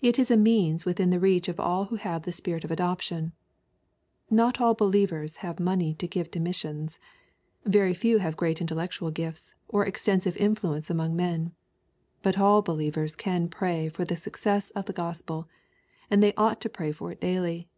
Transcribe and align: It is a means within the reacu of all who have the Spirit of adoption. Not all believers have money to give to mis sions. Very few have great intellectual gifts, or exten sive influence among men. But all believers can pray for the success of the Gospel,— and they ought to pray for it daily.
It 0.00 0.18
is 0.18 0.30
a 0.30 0.36
means 0.38 0.86
within 0.86 1.10
the 1.10 1.18
reacu 1.20 1.48
of 1.50 1.60
all 1.60 1.84
who 1.84 1.96
have 1.96 2.22
the 2.22 2.32
Spirit 2.32 2.64
of 2.64 2.70
adoption. 2.70 3.32
Not 4.30 4.62
all 4.62 4.72
believers 4.72 5.36
have 5.44 5.60
money 5.60 5.92
to 5.96 6.06
give 6.08 6.30
to 6.30 6.40
mis 6.40 6.56
sions. 6.56 6.98
Very 7.66 7.92
few 7.92 8.16
have 8.16 8.34
great 8.38 8.62
intellectual 8.62 9.10
gifts, 9.10 9.54
or 9.68 9.84
exten 9.84 10.22
sive 10.22 10.38
influence 10.38 10.88
among 10.88 11.14
men. 11.14 11.52
But 12.22 12.38
all 12.38 12.62
believers 12.62 13.14
can 13.14 13.50
pray 13.50 13.90
for 13.90 14.06
the 14.06 14.16
success 14.16 14.70
of 14.70 14.86
the 14.86 14.94
Gospel,— 14.94 15.46
and 16.10 16.22
they 16.22 16.32
ought 16.36 16.62
to 16.62 16.70
pray 16.70 16.90
for 16.90 17.12
it 17.12 17.20
daily. 17.20 17.68